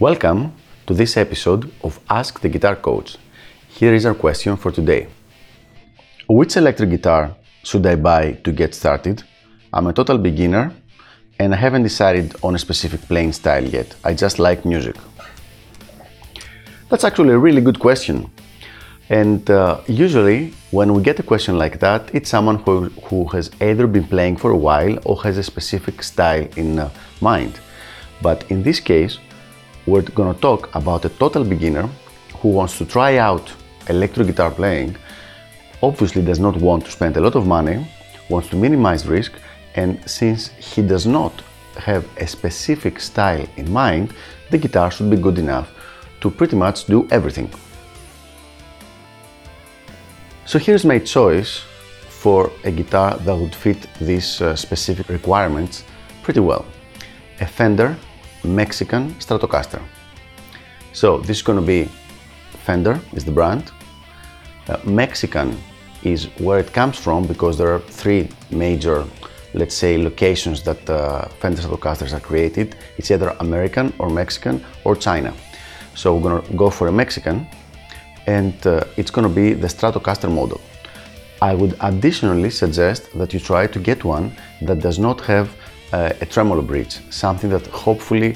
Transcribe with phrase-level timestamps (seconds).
[0.00, 0.54] Welcome
[0.86, 3.18] to this episode of Ask the Guitar Coach.
[3.68, 5.08] Here is our question for today.
[6.26, 9.22] Which electric guitar should I buy to get started?
[9.72, 10.74] I'm a total beginner
[11.38, 13.94] and I haven't decided on a specific playing style yet.
[14.02, 14.96] I just like music.
[16.88, 18.28] That's actually a really good question.
[19.10, 23.50] And uh, usually, when we get a question like that, it's someone who, who has
[23.60, 27.58] either been playing for a while or has a specific style in uh, mind.
[28.22, 29.18] But in this case,
[29.84, 31.88] we're to talk about a total beginner
[32.36, 33.52] who wants to try out
[33.88, 34.96] electric guitar playing,
[35.82, 37.90] obviously does not want to spend a lot of money,
[38.28, 39.32] wants to minimize risk,
[39.74, 41.42] and since he does not
[41.76, 44.14] have a specific style in mind,
[44.50, 45.68] the guitar should be good enough
[46.20, 47.50] to pretty much do everything.
[50.50, 51.62] So here's my choice
[52.08, 55.84] for a guitar that would fit these uh, specific requirements
[56.24, 56.66] pretty well.
[57.40, 57.96] A Fender
[58.42, 59.80] Mexican Stratocaster.
[60.92, 61.88] So this is going to be
[62.66, 63.70] Fender is the brand.
[64.66, 65.56] Uh, Mexican
[66.02, 69.06] is where it comes from because there are three major,
[69.54, 72.74] let's say, locations that uh, Fender Stratocasters are created.
[72.98, 75.32] It's either American or Mexican or China.
[75.94, 77.46] So we're going to go for a Mexican
[78.36, 80.60] and uh, it's going to be the Stratocaster model.
[81.50, 84.26] I would additionally suggest that you try to get one
[84.62, 85.46] that does not have
[85.92, 88.30] uh, a tremolo bridge, something that hopefully,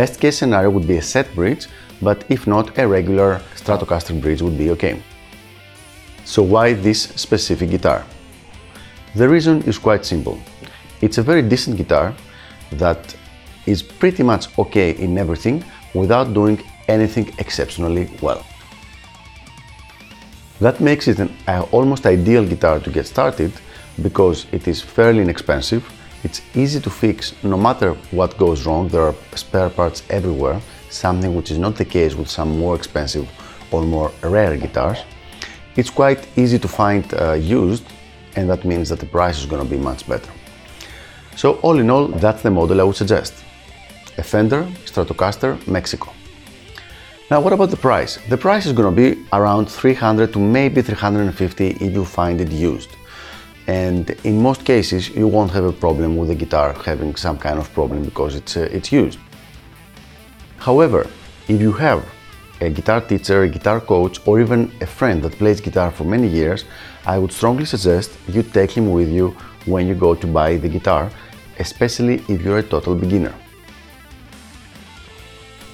[0.00, 1.66] best case scenario would be a set bridge,
[2.00, 4.94] but if not, a regular Stratocaster bridge would be okay.
[6.24, 8.04] So why this specific guitar?
[9.14, 10.38] The reason is quite simple.
[11.00, 12.14] It's a very decent guitar
[12.82, 13.02] that
[13.66, 16.56] is pretty much okay in everything without doing
[16.88, 18.42] anything exceptionally well.
[20.60, 21.30] That makes it an
[21.72, 23.52] almost ideal guitar to get started
[24.02, 25.84] because it is fairly inexpensive
[26.26, 31.36] it's easy to fix no matter what goes wrong, there are spare parts everywhere, something
[31.36, 33.28] which is not the case with some more expensive
[33.70, 34.98] or more rare guitars.
[35.76, 37.84] It's quite easy to find uh, used
[38.34, 40.32] and that means that the price is going to be much better.
[41.36, 43.32] So all in all, that's the model I would suggest.
[44.18, 46.12] A Fender Stratocaster Mexico.
[47.28, 48.18] Now what about the price?
[48.28, 52.52] The price is going to be around 300 to maybe 350 if you find it
[52.52, 52.90] used
[53.66, 57.58] and in most cases you won't have a problem with the guitar having some kind
[57.58, 59.18] of problem because it's, uh, it's used.
[60.58, 61.08] However,
[61.48, 62.04] if you have
[62.60, 66.28] a guitar teacher, a guitar coach, or even a friend that plays guitar for many
[66.28, 66.64] years,
[67.04, 70.68] I would strongly suggest you take him with you when you go to buy the
[70.68, 71.10] guitar,
[71.58, 73.34] especially if you're a total beginner.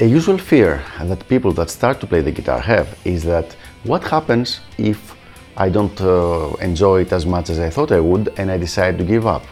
[0.00, 4.02] A usual fear that people that start to play the guitar have is that what
[4.02, 5.14] happens if
[5.56, 8.98] I don't uh, enjoy it as much as I thought I would and I decide
[8.98, 9.44] to give up.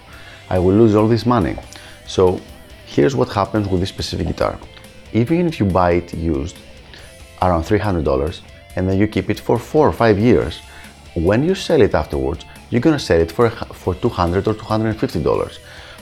[0.51, 1.55] I will lose all this money.
[2.09, 2.41] So
[2.87, 4.59] here's what happens with this specific guitar.
[5.13, 6.57] Even if you buy it used
[7.41, 8.41] around $300
[8.75, 10.59] and then you keep it for four or five years,
[11.15, 15.59] when you sell it afterwards, you're gonna sell it for, for 200 or $250,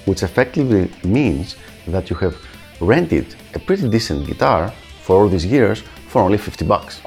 [0.07, 2.35] which effectively means that you have
[2.81, 7.01] rented a pretty decent guitar for all these years for only 50 bucks.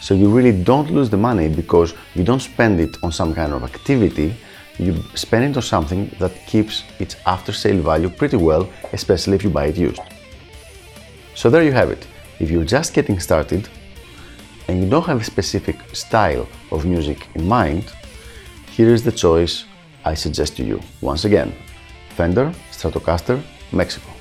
[0.00, 3.52] So you really don't lose the money because you don't spend it on some kind
[3.52, 4.34] of activity,
[4.78, 9.44] you spend it on something that keeps its after sale value pretty well, especially if
[9.44, 10.02] you buy it used.
[11.34, 12.06] So there you have it.
[12.38, 13.68] If you're just getting started
[14.68, 17.92] and you don't have a specific style of music in mind,
[18.70, 19.64] here is the choice
[20.04, 20.80] I suggest to you.
[21.00, 21.54] Once again,
[22.10, 23.40] Fender Stratocaster
[23.72, 24.13] Mexico.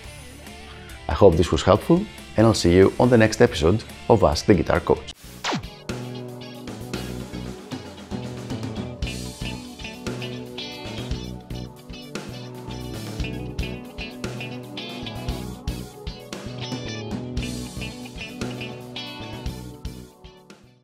[1.07, 2.05] I hope this was helpful
[2.37, 5.12] and I'll see you on the next episode of Ask the Guitar Coach.